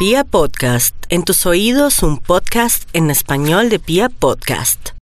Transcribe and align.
Pia 0.00 0.24
Podcast, 0.24 0.96
en 1.10 1.24
tus 1.24 1.44
oídos 1.44 2.02
un 2.02 2.16
podcast 2.16 2.88
en 2.94 3.10
español 3.10 3.68
de 3.68 3.78
Pia 3.78 4.08
Podcast. 4.08 4.92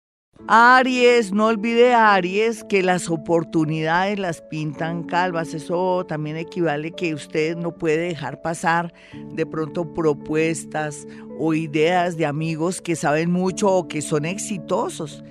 Aries, 0.49 1.31
no 1.31 1.47
olvide 1.47 1.95
Aries 1.95 2.65
que 2.65 2.83
las 2.83 3.09
oportunidades 3.09 4.19
las 4.19 4.43
pintan 4.43 5.05
calvas. 5.05 5.55
Eso 5.55 6.05
también 6.05 6.37
equivale 6.37 6.91
que 6.91 7.15
usted 7.15 7.57
no 7.57 7.71
puede 7.71 8.09
dejar 8.09 8.43
pasar 8.43 8.93
de 9.35 9.47
pronto 9.47 9.95
propuestas 9.95 11.07
o 11.39 11.55
ideas 11.55 12.17
de 12.17 12.27
amigos 12.27 12.81
que 12.81 12.97
saben 12.97 13.31
mucho 13.31 13.71
o 13.71 13.87
que 13.87 14.03
son 14.03 14.25
exitosos. 14.25 15.23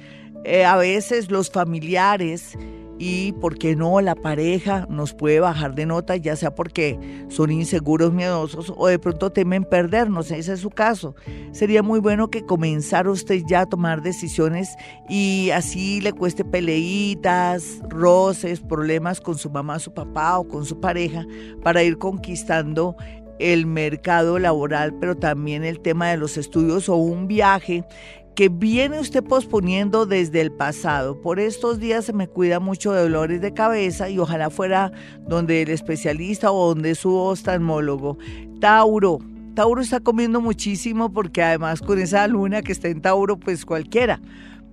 Eh, 0.46 0.64
a 0.64 0.78
veces 0.78 1.30
los 1.30 1.52
familiares 1.52 2.58
y, 3.00 3.34
¿por 3.34 3.58
qué 3.58 3.76
no?, 3.76 4.02
la 4.02 4.16
pareja 4.16 4.88
nos 4.90 5.14
puede 5.14 5.40
bajar 5.40 5.76
de 5.76 5.86
nota, 5.86 6.16
ya 6.16 6.36
sea 6.36 6.56
porque 6.56 7.00
son 7.30 7.52
inseguros, 7.52 8.14
miedosos 8.14 8.74
o 8.76 8.88
de 8.88 9.00
pronto 9.00 9.32
temen 9.32 9.64
perdernos, 9.64 10.32
ese 10.32 10.54
es 10.54 10.60
su 10.60 10.70
caso. 10.70 11.16
Sería 11.52 11.84
muy 11.84 12.00
bueno 12.00 12.30
que 12.30 12.46
comenzara 12.46 13.10
usted 13.10 13.42
ya 13.48 13.62
a 13.62 13.66
tomar 13.66 14.02
decisiones 14.02 14.76
y 15.10 15.50
así 15.54 16.02
le 16.02 16.14
cueste 16.14 16.44
peleitas, 16.44 17.82
roces, 17.90 18.60
problemas 18.62 19.22
con 19.22 19.38
su 19.38 19.50
mamá, 19.50 19.80
su 19.80 19.94
papá 19.94 20.40
o 20.40 20.48
con 20.48 20.66
su 20.66 20.80
pareja 20.80 21.26
para 21.64 21.84
ir 21.84 21.98
conquistando 21.98 22.96
el 23.40 23.68
mercado 23.68 24.40
laboral, 24.40 24.96
pero 25.00 25.16
también 25.16 25.64
el 25.64 25.80
tema 25.80 26.10
de 26.10 26.18
los 26.18 26.38
estudios 26.38 26.90
o 26.90 26.96
un 26.96 27.28
viaje 27.28 27.84
que 28.38 28.50
viene 28.50 29.00
usted 29.00 29.24
posponiendo 29.24 30.06
desde 30.06 30.42
el 30.42 30.52
pasado. 30.52 31.20
Por 31.20 31.40
estos 31.40 31.80
días 31.80 32.06
se 32.06 32.14
me 32.14 32.28
cuida 32.28 32.60
mucho 32.60 32.92
de 32.92 33.02
dolores 33.02 33.42
de 33.42 33.52
cabeza 33.52 34.12
y 34.12 34.20
ojalá 34.20 34.52
fuera 34.52 34.92
donde 35.28 35.64
el 35.64 35.70
especialista 35.70 36.52
o 36.52 36.68
donde 36.68 36.94
su 36.94 37.16
oftalmólogo. 37.16 38.20
Tauro. 38.62 39.18
Tauro 39.56 39.82
está 39.82 40.02
comiendo 40.02 40.40
muchísimo 40.40 41.12
porque 41.12 41.42
además 41.42 41.82
con 41.82 41.98
esa 41.98 42.28
luna 42.28 42.62
que 42.62 42.74
está 42.74 42.90
en 42.90 43.02
Tauro, 43.02 43.40
pues 43.40 43.66
cualquiera 43.66 44.22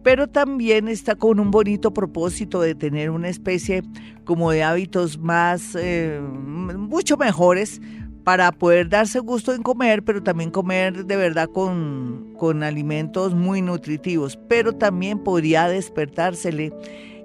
pero 0.03 0.28
también 0.28 0.87
está 0.87 1.15
con 1.15 1.41
un 1.41 1.51
bonito 1.51 1.95
propósito 1.95 2.61
de 2.61 2.75
tener 2.75 3.09
una 3.09 3.31
especie 3.31 3.83
como 4.27 4.51
de 4.51 4.62
hábitos 4.62 5.17
más, 5.17 5.75
eh, 5.81 6.21
mucho 6.21 7.17
mejores 7.17 7.81
para 8.25 8.50
poder 8.53 8.89
darse 8.89 9.19
gusto 9.19 9.53
en 9.53 9.62
comer, 9.62 10.03
pero 10.03 10.22
también 10.22 10.50
comer 10.50 11.05
de 11.05 11.17
verdad 11.17 11.48
con, 11.48 12.34
con 12.39 12.62
alimentos 12.62 13.34
muy 13.34 13.61
nutritivos. 13.61 14.39
Pero 14.48 14.72
también 14.72 15.19
podría 15.19 15.69
despertársele 15.69 16.72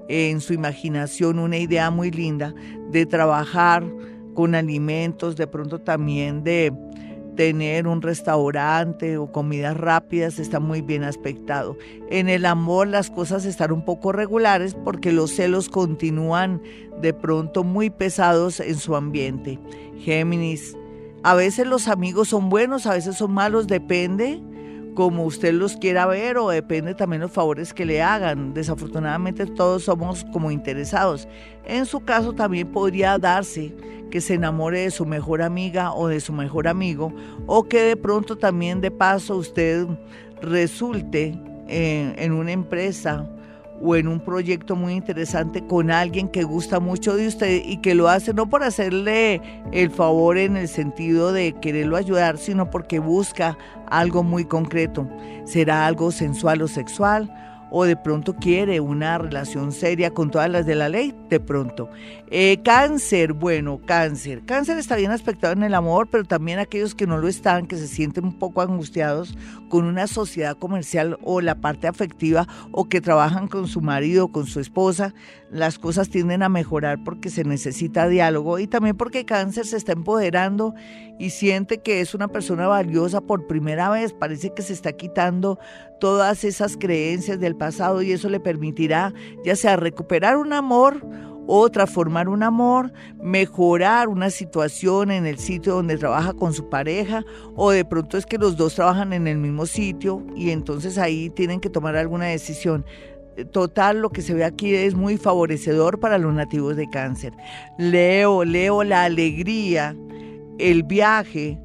en 0.10 0.42
su 0.42 0.54
imaginación 0.54 1.40
una 1.40 1.58
idea 1.58 1.90
muy 1.90 2.12
linda 2.12 2.54
de 2.92 3.06
trabajar 3.06 3.86
con 4.34 4.56
alimentos, 4.56 5.36
de 5.38 5.48
pronto 5.48 5.80
también 5.80 6.44
de 6.44 6.74
tener 7.36 7.88
un 7.88 8.02
restaurante 8.02 9.18
o 9.18 9.32
comidas 9.32 9.78
rápidas 9.78 10.40
está 10.40 10.60
muy 10.60 10.82
bien 10.82 11.06
aspectado. 11.06 11.78
En 12.10 12.28
el 12.28 12.46
amor 12.46 12.88
las 12.88 13.10
cosas 13.10 13.46
están 13.46 13.72
un 13.72 13.86
poco 13.86 14.12
regulares 14.12 14.76
porque 14.84 15.14
los 15.14 15.32
celos 15.32 15.70
continúan 15.70 16.62
de 17.02 17.14
pronto 17.14 17.64
muy 17.64 17.90
pesados 17.90 18.60
en 18.60 18.76
su 18.76 18.94
ambiente. 18.94 19.58
Géminis, 20.00 20.76
a 21.24 21.36
veces 21.36 21.68
los 21.68 21.88
amigos 21.88 22.30
son 22.30 22.50
buenos, 22.50 22.86
a 22.86 22.94
veces 22.94 23.18
son 23.18 23.32
malos, 23.32 23.68
depende 23.68 24.42
como 24.96 25.24
usted 25.24 25.54
los 25.54 25.78
quiera 25.78 26.06
ver 26.08 26.38
o 26.38 26.50
depende 26.50 26.94
también 26.94 27.22
los 27.22 27.32
favores 27.32 27.74
que 27.74 27.86
le 27.86 28.02
hagan. 28.02 28.54
Desafortunadamente 28.54 29.46
todos 29.46 29.84
somos 29.84 30.26
como 30.34 30.52
interesados. 30.52 31.28
En 31.66 31.86
su 31.86 32.02
caso 32.02 32.34
también 32.34 32.68
podría 32.68 33.18
darse 33.18 33.74
que 34.12 34.22
se 34.22 34.34
enamore 34.34 34.82
de 34.82 34.92
su 34.92 35.06
mejor 35.06 35.42
amiga 35.42 35.94
o 35.94 36.08
de 36.08 36.20
su 36.20 36.34
mejor 36.34 36.68
amigo 36.68 37.14
o 37.46 37.64
que 37.64 37.82
de 37.82 37.96
pronto 37.96 38.38
también 38.38 38.82
de 38.82 38.92
paso 38.92 39.38
usted 39.38 39.88
resulte 40.42 41.38
en, 41.68 42.16
en 42.18 42.32
una 42.34 42.52
empresa 42.52 43.30
o 43.82 43.96
en 43.96 44.08
un 44.08 44.20
proyecto 44.20 44.76
muy 44.76 44.94
interesante 44.94 45.66
con 45.66 45.92
alguien 45.92 46.28
que 46.28 46.44
gusta 46.44 46.80
mucho 46.80 47.16
de 47.16 47.28
usted 47.28 47.62
y 47.64 47.78
que 47.78 47.96
lo 47.96 48.10
hace 48.10 48.34
no 48.34 48.50
por 48.50 48.64
hacerle 48.64 49.42
el 49.72 49.90
favor 49.90 50.38
en 50.38 50.58
el 50.58 50.68
sentido 50.68 51.32
de 51.32 51.54
quererlo 51.54 51.98
ayudar, 51.98 52.38
sino 52.38 52.70
porque 52.70 53.00
busca 53.00 53.58
algo 53.88 54.24
muy 54.24 54.46
concreto. 54.46 55.08
Será 55.46 55.86
algo 55.86 56.12
sensual 56.12 56.62
o 56.62 56.68
sexual 56.68 57.32
o 57.72 57.86
de 57.86 57.96
pronto 57.96 58.36
quiere 58.36 58.80
una 58.80 59.18
relación 59.18 59.72
seria 59.72 60.12
con 60.12 60.32
todas 60.32 60.50
las 60.50 60.66
de 60.66 60.76
la 60.76 60.90
ley, 60.90 61.16
de 61.30 61.40
pronto. 61.40 61.90
Eh, 62.32 62.60
cáncer, 62.64 63.34
bueno, 63.34 63.80
cáncer. 63.86 64.44
Cáncer 64.46 64.78
está 64.78 64.96
bien 64.96 65.12
aspectado 65.12 65.54
en 65.54 65.64
el 65.64 65.74
amor, 65.74 66.08
pero 66.12 66.24
también 66.24 66.60
aquellos 66.60 66.96
que 66.96 67.08
no 67.08 67.18
lo 67.18 67.28
están, 67.28 67.68
que 67.68 67.78
se 67.78 67.88
sienten 67.88 68.26
un 68.26 68.38
poco 68.38 68.62
angustiados 68.62 69.38
con 69.70 69.86
una 69.86 70.08
sociedad 70.08 70.58
comercial 70.58 71.18
o 71.24 71.42
la 71.42 71.56
parte 71.56 71.88
afectiva 71.88 72.48
o 72.72 72.90
que 72.90 73.02
trabajan 73.02 73.48
con 73.48 73.68
su 73.68 73.82
marido 73.82 74.30
con 74.30 74.46
su 74.46 74.60
esposa, 74.60 75.14
las 75.52 75.80
cosas 75.80 76.10
tienden 76.10 76.44
a 76.44 76.50
mejorar 76.50 77.04
porque 77.04 77.30
se 77.30 77.44
necesita 77.44 78.08
diálogo 78.08 78.60
y 78.60 78.68
también 78.68 78.98
porque 78.98 79.26
cáncer 79.26 79.66
se 79.66 79.78
está 79.78 79.94
empoderando 79.94 80.74
y 81.18 81.32
siente 81.32 81.80
que 81.80 82.02
es 82.02 82.14
una 82.14 82.28
persona 82.28 82.68
valiosa 82.68 83.22
por 83.22 83.48
primera 83.48 83.90
vez, 83.90 84.14
parece 84.14 84.54
que 84.54 84.62
se 84.62 84.74
está 84.74 84.94
quitando 84.94 85.60
todas 86.00 86.44
esas 86.44 86.78
creencias 86.78 87.40
del 87.40 87.56
pasado 87.60 88.02
y 88.02 88.12
eso 88.12 88.28
le 88.30 88.40
permitirá 88.40 89.14
ya 89.46 89.56
sea 89.56 89.76
recuperar 89.76 90.38
un 90.38 90.54
amor 90.54 91.06
o 91.52 91.68
transformar 91.72 92.30
un 92.30 92.44
amor, 92.44 92.94
mejorar 93.20 94.08
una 94.08 94.30
situación 94.30 95.10
en 95.10 95.26
el 95.26 95.40
sitio 95.40 95.74
donde 95.74 95.98
trabaja 95.98 96.34
con 96.34 96.54
su 96.54 96.70
pareja 96.70 97.26
o 97.56 97.72
de 97.72 97.84
pronto 97.86 98.18
es 98.20 98.28
que 98.28 98.38
los 98.38 98.56
dos 98.56 98.76
trabajan 98.76 99.14
en 99.14 99.28
el 99.28 99.40
mismo 99.40 99.66
sitio 99.66 100.24
y 100.36 100.52
entonces 100.52 101.00
ahí 101.00 101.32
tienen 101.32 101.60
que 101.60 101.72
tomar 101.72 101.96
alguna 101.96 102.26
decisión. 102.26 102.86
Total, 103.52 104.00
lo 104.00 104.12
que 104.12 104.22
se 104.22 104.36
ve 104.36 104.44
aquí 104.44 104.76
es 104.76 104.94
muy 104.94 105.18
favorecedor 105.18 106.00
para 106.00 106.20
los 106.20 106.36
nativos 106.36 106.76
de 106.76 106.88
cáncer. 106.88 107.34
Leo, 107.80 108.46
leo 108.46 108.84
la 108.84 109.06
alegría, 109.06 109.96
el 110.60 110.84
viaje, 110.84 111.58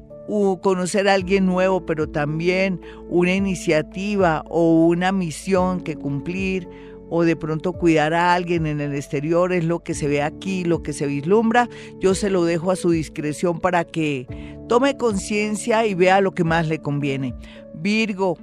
conocer 0.61 1.07
a 1.07 1.13
alguien 1.13 1.45
nuevo, 1.45 1.85
pero 1.85 2.07
también 2.09 2.81
una 3.09 3.33
iniciativa 3.33 4.43
o 4.49 4.85
una 4.85 5.11
misión 5.11 5.81
que 5.81 5.95
cumplir 5.95 6.67
o 7.09 7.23
de 7.23 7.35
pronto 7.35 7.73
cuidar 7.73 8.13
a 8.13 8.33
alguien 8.33 8.65
en 8.65 8.81
el 8.81 8.95
exterior 8.95 9.53
es 9.53 9.63
lo 9.63 9.83
que 9.83 9.93
se 9.93 10.07
ve 10.07 10.21
aquí, 10.21 10.63
lo 10.63 10.81
que 10.81 10.93
se 10.93 11.05
vislumbra. 11.05 11.69
Yo 11.99 12.15
se 12.15 12.29
lo 12.29 12.43
dejo 12.45 12.71
a 12.71 12.75
su 12.75 12.89
discreción 12.89 13.59
para 13.59 13.83
que 13.83 14.27
tome 14.67 14.97
conciencia 14.97 15.85
y 15.85 15.93
vea 15.93 16.21
lo 16.21 16.33
que 16.33 16.43
más 16.43 16.67
le 16.67 16.79
conviene. 16.79 17.35
Virgo, 17.75 18.37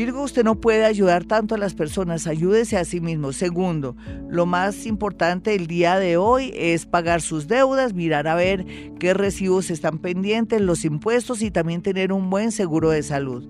Virgo, 0.00 0.22
usted 0.22 0.44
no 0.44 0.54
puede 0.54 0.86
ayudar 0.86 1.24
tanto 1.24 1.54
a 1.54 1.58
las 1.58 1.74
personas, 1.74 2.26
ayúdese 2.26 2.78
a 2.78 2.86
sí 2.86 3.02
mismo. 3.02 3.34
Segundo, 3.34 3.96
lo 4.30 4.46
más 4.46 4.86
importante 4.86 5.54
el 5.54 5.66
día 5.66 5.98
de 5.98 6.16
hoy 6.16 6.54
es 6.56 6.86
pagar 6.86 7.20
sus 7.20 7.48
deudas, 7.48 7.92
mirar 7.92 8.26
a 8.26 8.34
ver 8.34 8.64
qué 8.98 9.12
recibos 9.12 9.68
están 9.68 9.98
pendientes, 9.98 10.62
los 10.62 10.86
impuestos 10.86 11.42
y 11.42 11.50
también 11.50 11.82
tener 11.82 12.14
un 12.14 12.30
buen 12.30 12.50
seguro 12.50 12.88
de 12.88 13.02
salud. 13.02 13.46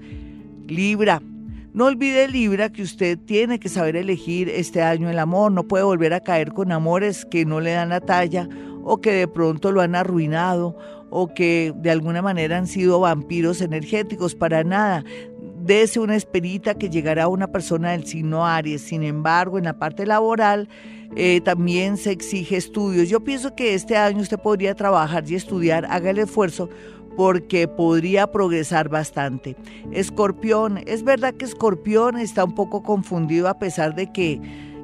Libra, 0.66 1.22
no 1.72 1.84
olvide 1.84 2.27
Libra 2.27 2.72
que 2.72 2.83
usted 2.83 3.16
tiene 3.16 3.60
que 3.60 3.69
saber 3.69 3.94
elegir 3.94 4.49
este 4.49 4.83
año 4.83 5.09
el 5.09 5.21
amor, 5.21 5.53
no 5.53 5.69
puede 5.69 5.84
volver 5.84 6.12
a 6.15 6.25
caer 6.25 6.53
con 6.53 6.72
amores 6.72 7.25
que 7.27 7.44
no 7.44 7.60
le 7.60 7.75
dan 7.75 7.91
la 7.91 8.00
talla 8.00 8.49
o 8.83 9.00
que 9.00 9.12
de 9.12 9.28
pronto 9.28 9.71
lo 9.71 9.83
han 9.83 9.94
arruinado 9.94 10.77
o 11.10 11.33
que 11.33 11.72
de 11.77 11.93
alguna 11.93 12.22
manera 12.22 12.59
han 12.59 12.66
sido 12.66 12.99
vampiros 12.99 13.60
energéticos, 13.60 14.34
para 14.34 14.65
nada 14.65 15.05
dese 15.60 16.00
una 16.00 16.16
esperita 16.16 16.75
que 16.75 16.91
llegará 16.91 17.28
una 17.28 17.48
persona 17.48 17.93
del 17.93 18.06
signo 18.06 18.47
Aries. 18.47 18.82
Sin 18.82 19.03
embargo, 19.03 19.59
en 19.59 19.65
la 19.65 19.78
parte 19.78 20.06
laboral 20.06 20.69
eh, 21.16 21.41
también 21.43 21.97
se 21.97 22.12
exige 22.12 22.56
estudios. 22.56 23.09
Yo 23.09 23.21
pienso 23.21 23.54
que 23.54 23.75
este 23.75 23.97
año 23.97 24.21
usted 24.21 24.38
podría 24.38 24.75
trabajar 24.75 25.25
y 25.28 25.34
estudiar, 25.34 25.87
haga 25.87 26.10
el 26.10 26.19
esfuerzo 26.19 26.69
porque 27.16 27.69
podría 27.69 28.31
progresar 28.31 28.89
bastante. 28.89 29.57
Escorpión, 29.92 30.80
es 30.86 31.03
verdad 31.03 31.34
que 31.34 31.45
Escorpión 31.45 32.16
está 32.16 32.45
un 32.45 32.54
poco 32.54 32.83
confundido 32.83 33.48
a 33.48 33.59
pesar 33.59 33.95
de 33.95 34.12
que 34.12 34.41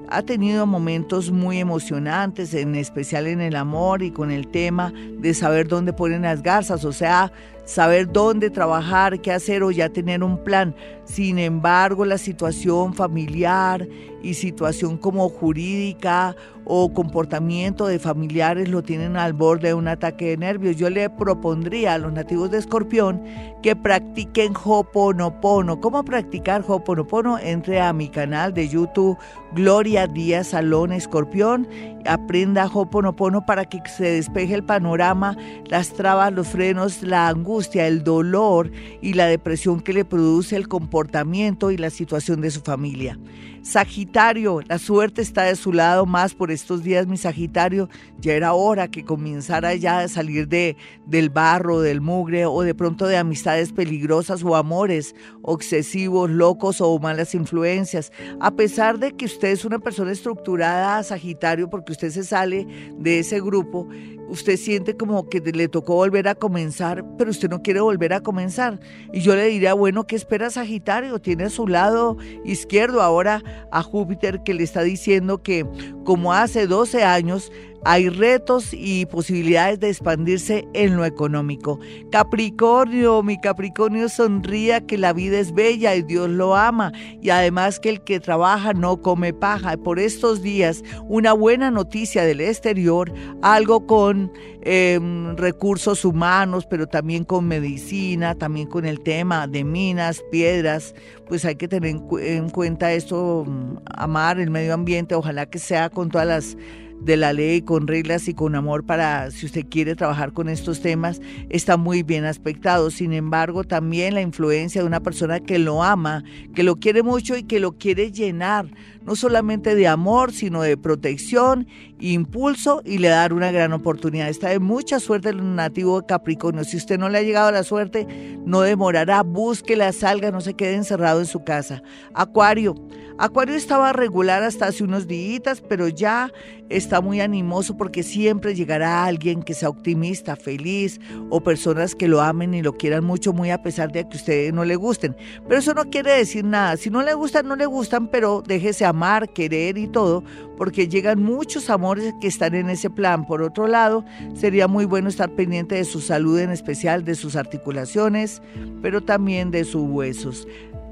ha 0.08 0.22
tenido 0.22 0.66
momentos 0.66 1.30
muy 1.30 1.58
emocionantes, 1.58 2.54
en 2.54 2.74
especial 2.74 3.26
en 3.26 3.40
el 3.40 3.56
amor 3.56 4.02
y 4.02 4.10
con 4.10 4.30
el 4.30 4.48
tema 4.48 4.92
de 5.18 5.34
saber 5.34 5.68
dónde 5.68 5.92
ponen 5.92 6.22
las 6.22 6.42
garzas, 6.42 6.84
o 6.84 6.92
sea, 6.92 7.32
saber 7.66 8.10
dónde 8.10 8.48
trabajar, 8.48 9.20
qué 9.20 9.32
hacer 9.32 9.62
o 9.62 9.70
ya 9.70 9.90
tener 9.90 10.22
un 10.22 10.42
plan. 10.42 10.74
Sin 11.04 11.38
embargo, 11.38 12.04
la 12.04 12.16
situación 12.16 12.94
familiar 12.94 13.86
y 14.22 14.34
situación 14.34 14.96
como 14.96 15.28
jurídica 15.28 16.34
o 16.64 16.92
comportamiento 16.92 17.86
de 17.86 18.00
familiares 18.00 18.68
lo 18.68 18.82
tienen 18.82 19.16
al 19.16 19.32
borde 19.32 19.68
de 19.68 19.74
un 19.74 19.86
ataque 19.86 20.30
de 20.30 20.36
nervios. 20.36 20.76
Yo 20.76 20.90
le 20.90 21.08
propondría 21.10 21.94
a 21.94 21.98
los 21.98 22.12
nativos 22.12 22.50
de 22.50 22.58
Escorpión 22.58 23.22
que 23.62 23.76
practiquen 23.76 24.54
Hoponopono. 24.64 25.80
¿Cómo 25.80 26.04
practicar 26.04 26.64
Hoponopono? 26.66 27.38
Entre 27.38 27.80
a 27.80 27.92
mi 27.92 28.08
canal 28.08 28.52
de 28.52 28.68
YouTube 28.68 29.16
Gloria 29.52 30.06
Díaz 30.06 30.48
Salón 30.48 30.92
Escorpión, 30.92 31.68
aprenda 32.04 32.66
Hoponopono 32.66 33.46
para 33.46 33.64
que 33.64 33.80
se 33.88 34.04
despeje 34.04 34.54
el 34.54 34.64
panorama, 34.64 35.36
las 35.68 35.92
trabas, 35.92 36.32
los 36.32 36.48
frenos, 36.48 37.02
la 37.02 37.28
angustia 37.28 37.55
el 37.58 38.04
dolor 38.04 38.70
y 39.00 39.14
la 39.14 39.26
depresión 39.26 39.80
que 39.80 39.92
le 39.92 40.04
produce 40.04 40.56
el 40.56 40.68
comportamiento 40.68 41.70
y 41.70 41.76
la 41.76 41.90
situación 41.90 42.40
de 42.40 42.50
su 42.50 42.60
familia. 42.60 43.18
Sagitario, 43.66 44.60
la 44.68 44.78
suerte 44.78 45.22
está 45.22 45.42
de 45.42 45.56
su 45.56 45.72
lado 45.72 46.06
más 46.06 46.34
por 46.34 46.52
estos 46.52 46.84
días, 46.84 47.08
mi 47.08 47.16
Sagitario. 47.16 47.88
Ya 48.20 48.34
era 48.34 48.52
hora 48.52 48.88
que 48.88 49.04
comenzara 49.04 49.74
ya 49.74 49.98
a 49.98 50.08
salir 50.08 50.46
de, 50.46 50.76
del 51.04 51.30
barro, 51.30 51.80
del 51.80 52.00
mugre 52.00 52.46
o 52.46 52.62
de 52.62 52.76
pronto 52.76 53.08
de 53.08 53.16
amistades 53.16 53.72
peligrosas 53.72 54.44
o 54.44 54.54
amores 54.54 55.16
obsesivos, 55.42 56.30
locos 56.30 56.80
o 56.80 56.96
malas 57.00 57.34
influencias. 57.34 58.12
A 58.38 58.52
pesar 58.52 59.00
de 59.00 59.16
que 59.16 59.24
usted 59.24 59.48
es 59.48 59.64
una 59.64 59.80
persona 59.80 60.12
estructurada, 60.12 61.02
Sagitario, 61.02 61.68
porque 61.68 61.90
usted 61.90 62.10
se 62.10 62.22
sale 62.22 62.68
de 62.96 63.18
ese 63.18 63.40
grupo, 63.40 63.88
usted 64.28 64.56
siente 64.56 64.96
como 64.96 65.28
que 65.28 65.40
le 65.40 65.68
tocó 65.68 65.94
volver 65.94 66.28
a 66.28 66.34
comenzar, 66.34 67.04
pero 67.16 67.30
usted 67.30 67.48
no 67.48 67.62
quiere 67.62 67.80
volver 67.80 68.12
a 68.12 68.20
comenzar. 68.20 68.80
Y 69.12 69.20
yo 69.20 69.34
le 69.34 69.46
diría, 69.46 69.74
bueno, 69.74 70.06
¿qué 70.06 70.16
espera 70.16 70.50
Sagitario? 70.50 71.20
Tiene 71.20 71.44
a 71.44 71.50
su 71.50 71.66
lado 71.66 72.16
izquierdo 72.44 73.02
ahora 73.02 73.42
a 73.70 73.82
Júpiter 73.82 74.42
que 74.42 74.54
le 74.54 74.62
está 74.62 74.82
diciendo 74.82 75.42
que 75.42 75.66
como 76.04 76.32
hace 76.32 76.66
12 76.66 77.04
años 77.04 77.52
hay 77.88 78.08
retos 78.08 78.70
y 78.72 79.06
posibilidades 79.06 79.78
de 79.78 79.90
expandirse 79.90 80.66
en 80.74 80.96
lo 80.96 81.04
económico. 81.04 81.78
Capricornio, 82.10 83.22
mi 83.22 83.40
Capricornio 83.40 84.08
sonría 84.08 84.84
que 84.84 84.98
la 84.98 85.12
vida 85.12 85.38
es 85.38 85.54
bella 85.54 85.94
y 85.94 86.02
Dios 86.02 86.28
lo 86.28 86.56
ama 86.56 86.92
y 87.22 87.30
además 87.30 87.78
que 87.78 87.90
el 87.90 88.00
que 88.02 88.18
trabaja 88.18 88.72
no 88.72 89.00
come 89.00 89.32
paja. 89.32 89.76
Por 89.76 90.00
estos 90.00 90.42
días, 90.42 90.82
una 91.08 91.32
buena 91.32 91.70
noticia 91.70 92.24
del 92.24 92.40
exterior, 92.40 93.12
algo 93.42 93.86
con 93.86 94.32
em, 94.62 95.36
recursos 95.36 96.04
humanos, 96.04 96.66
pero 96.68 96.88
también 96.88 97.22
con 97.22 97.46
medicina, 97.46 98.34
también 98.34 98.66
con 98.66 98.84
el 98.84 98.98
tema 98.98 99.46
de 99.46 99.62
minas, 99.62 100.24
piedras, 100.32 100.92
pues 101.28 101.44
hay 101.44 101.54
que 101.54 101.68
tener 101.68 101.94
en 102.18 102.50
cuenta 102.50 102.92
esto, 102.92 103.44
mm, 103.46 103.76
amar 103.94 104.40
el 104.40 104.50
medio 104.50 104.74
ambiente, 104.74 105.14
ojalá 105.14 105.46
que 105.46 105.60
sea 105.60 105.88
con 105.88 106.10
todas 106.10 106.26
las 106.26 106.56
de 107.00 107.16
la 107.16 107.32
ley, 107.32 107.62
con 107.62 107.86
reglas 107.86 108.28
y 108.28 108.34
con 108.34 108.54
amor 108.54 108.84
para 108.84 109.30
si 109.30 109.46
usted 109.46 109.66
quiere 109.68 109.94
trabajar 109.94 110.32
con 110.32 110.48
estos 110.48 110.80
temas, 110.80 111.20
está 111.50 111.76
muy 111.76 112.02
bien 112.02 112.24
aspectado. 112.24 112.90
Sin 112.90 113.12
embargo, 113.12 113.64
también 113.64 114.14
la 114.14 114.22
influencia 114.22 114.80
de 114.80 114.86
una 114.86 115.00
persona 115.00 115.40
que 115.40 115.58
lo 115.58 115.82
ama, 115.82 116.24
que 116.54 116.62
lo 116.62 116.76
quiere 116.76 117.02
mucho 117.02 117.36
y 117.36 117.44
que 117.44 117.60
lo 117.60 117.72
quiere 117.72 118.10
llenar, 118.10 118.66
no 119.04 119.14
solamente 119.14 119.74
de 119.74 119.86
amor, 119.86 120.32
sino 120.32 120.62
de 120.62 120.76
protección, 120.76 121.66
impulso 122.00 122.82
y 122.84 122.98
le 122.98 123.08
dar 123.08 123.32
una 123.32 123.52
gran 123.52 123.72
oportunidad. 123.72 124.28
Está 124.28 124.48
de 124.48 124.58
mucha 124.58 125.00
suerte 125.00 125.30
el 125.30 125.54
nativo 125.54 126.06
Capricornio. 126.06 126.64
Si 126.64 126.76
usted 126.76 126.98
no 126.98 127.08
le 127.08 127.18
ha 127.18 127.22
llegado 127.22 127.50
la 127.50 127.62
suerte, 127.62 128.06
no 128.44 128.62
demorará, 128.62 129.22
búsquela, 129.22 129.92
salga, 129.92 130.30
no 130.30 130.40
se 130.40 130.54
quede 130.54 130.74
encerrado 130.74 131.20
en 131.20 131.26
su 131.26 131.44
casa. 131.44 131.82
Acuario. 132.14 132.74
Acuario 133.18 133.54
estaba 133.54 133.94
regular 133.94 134.42
hasta 134.42 134.66
hace 134.66 134.84
unos 134.84 135.06
días, 135.06 135.62
pero 135.66 135.88
ya 135.88 136.30
está 136.68 137.00
muy 137.00 137.22
animoso 137.22 137.74
porque 137.74 138.02
siempre 138.02 138.54
llegará 138.54 139.04
alguien 139.04 139.42
que 139.42 139.54
sea 139.54 139.70
optimista, 139.70 140.36
feliz 140.36 141.00
o 141.30 141.40
personas 141.40 141.94
que 141.94 142.08
lo 142.08 142.20
amen 142.20 142.52
y 142.52 142.60
lo 142.60 142.76
quieran 142.76 143.04
mucho, 143.04 143.32
muy 143.32 143.50
a 143.50 143.62
pesar 143.62 143.90
de 143.90 144.06
que 144.06 144.18
ustedes 144.18 144.52
no 144.52 144.66
le 144.66 144.76
gusten. 144.76 145.16
Pero 145.48 145.58
eso 145.58 145.72
no 145.72 145.86
quiere 145.86 146.12
decir 146.12 146.44
nada. 146.44 146.76
Si 146.76 146.90
no 146.90 147.02
le 147.02 147.14
gustan, 147.14 147.48
no 147.48 147.56
le 147.56 147.64
gustan, 147.64 148.08
pero 148.08 148.42
déjese 148.46 148.84
amar, 148.84 149.30
querer 149.30 149.78
y 149.78 149.86
todo, 149.86 150.22
porque 150.58 150.86
llegan 150.86 151.22
muchos 151.22 151.70
amores 151.70 152.12
que 152.20 152.28
están 152.28 152.54
en 152.54 152.68
ese 152.68 152.90
plan. 152.90 153.26
Por 153.26 153.40
otro 153.40 153.66
lado, 153.66 154.04
sería 154.34 154.68
muy 154.68 154.84
bueno 154.84 155.08
estar 155.08 155.30
pendiente 155.30 155.76
de 155.76 155.84
su 155.84 156.02
salud, 156.02 156.38
en 156.38 156.50
especial 156.50 157.02
de 157.02 157.14
sus 157.14 157.34
articulaciones, 157.34 158.42
pero 158.82 159.00
también 159.00 159.50
de 159.50 159.64
sus 159.64 159.88
huesos. 159.88 160.46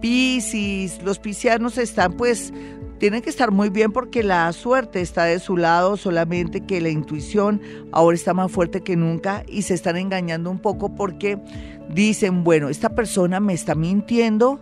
Piscis, 0.04 1.02
los 1.02 1.18
piscianos 1.18 1.78
están 1.78 2.12
pues 2.12 2.52
tienen 2.98 3.22
que 3.22 3.30
estar 3.30 3.50
muy 3.50 3.70
bien 3.70 3.90
porque 3.90 4.22
la 4.22 4.52
suerte 4.52 5.00
está 5.00 5.24
de 5.24 5.38
su 5.38 5.56
lado, 5.56 5.96
solamente 5.96 6.60
que 6.60 6.82
la 6.82 6.90
intuición 6.90 7.62
ahora 7.90 8.14
está 8.14 8.34
más 8.34 8.52
fuerte 8.52 8.82
que 8.82 8.96
nunca 8.96 9.44
y 9.48 9.62
se 9.62 9.72
están 9.72 9.96
engañando 9.96 10.50
un 10.50 10.58
poco 10.58 10.94
porque 10.94 11.38
dicen, 11.88 12.44
bueno, 12.44 12.68
esta 12.68 12.90
persona 12.90 13.40
me 13.40 13.54
está 13.54 13.74
mintiendo, 13.74 14.60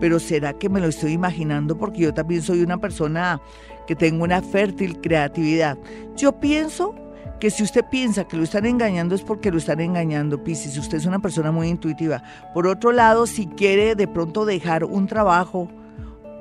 pero 0.00 0.20
¿será 0.20 0.52
que 0.52 0.68
me 0.68 0.80
lo 0.80 0.88
estoy 0.88 1.12
imaginando? 1.12 1.78
Porque 1.78 2.00
yo 2.00 2.12
también 2.12 2.42
soy 2.42 2.60
una 2.60 2.76
persona 2.76 3.40
que 3.86 3.96
tengo 3.96 4.22
una 4.22 4.42
fértil 4.42 5.00
creatividad. 5.00 5.78
Yo 6.14 6.38
pienso 6.40 6.94
que 7.40 7.50
si 7.50 7.62
usted 7.62 7.84
piensa 7.90 8.24
que 8.24 8.36
lo 8.36 8.44
están 8.44 8.66
engañando 8.66 9.14
es 9.14 9.22
porque 9.22 9.50
lo 9.50 9.58
están 9.58 9.80
engañando, 9.80 10.42
Piscis. 10.42 10.78
Usted 10.78 10.98
es 10.98 11.06
una 11.06 11.18
persona 11.18 11.50
muy 11.50 11.68
intuitiva. 11.68 12.22
Por 12.52 12.66
otro 12.66 12.92
lado, 12.92 13.26
si 13.26 13.46
quiere 13.46 13.94
de 13.94 14.08
pronto 14.08 14.44
dejar 14.44 14.84
un 14.84 15.06
trabajo, 15.06 15.68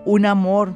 un 0.06 0.26
amor, 0.26 0.76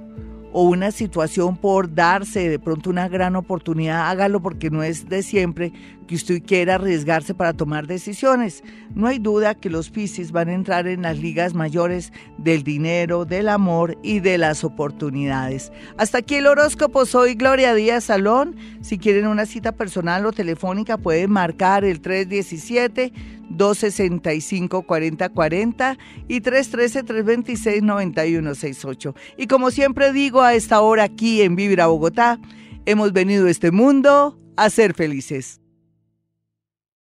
o 0.59 0.63
una 0.63 0.89
situación 0.89 1.55
por 1.55 1.93
darse 1.93 2.49
de 2.49 2.57
pronto 2.57 2.89
una 2.89 3.07
gran 3.07 3.35
oportunidad, 3.35 4.09
hágalo 4.09 4.41
porque 4.41 4.71
no 4.71 4.81
es 4.81 5.07
de 5.07 5.21
siempre 5.21 5.71
que 6.07 6.15
usted 6.15 6.41
quiera 6.41 6.75
arriesgarse 6.75 7.35
para 7.35 7.53
tomar 7.53 7.85
decisiones. 7.85 8.63
No 8.95 9.05
hay 9.05 9.19
duda 9.19 9.53
que 9.53 9.69
los 9.69 9.91
Piscis 9.91 10.31
van 10.31 10.49
a 10.49 10.55
entrar 10.55 10.87
en 10.87 11.03
las 11.03 11.19
ligas 11.19 11.53
mayores 11.53 12.11
del 12.39 12.63
dinero, 12.63 13.25
del 13.25 13.49
amor 13.49 13.99
y 14.01 14.19
de 14.19 14.39
las 14.39 14.63
oportunidades. 14.63 15.71
Hasta 15.95 16.17
aquí 16.17 16.35
el 16.35 16.47
horóscopo. 16.47 17.05
Soy 17.05 17.35
Gloria 17.35 17.75
Díaz 17.75 18.05
Salón. 18.05 18.55
Si 18.81 18.97
quieren 18.97 19.27
una 19.27 19.45
cita 19.45 19.73
personal 19.73 20.25
o 20.25 20.31
telefónica 20.31 20.97
pueden 20.97 21.29
marcar 21.29 21.85
el 21.85 22.01
317 22.01 23.13
265-4040 23.57 25.97
y 26.27 26.41
313-326-9168. 26.41 29.15
Y 29.37 29.47
como 29.47 29.71
siempre 29.71 30.13
digo 30.13 30.41
a 30.41 30.53
esta 30.53 30.81
hora 30.81 31.03
aquí 31.03 31.41
en 31.41 31.55
Vibra 31.55 31.87
Bogotá, 31.87 32.39
hemos 32.85 33.13
venido 33.13 33.47
a 33.47 33.51
este 33.51 33.71
mundo 33.71 34.37
a 34.55 34.69
ser 34.69 34.93
felices. 34.93 35.59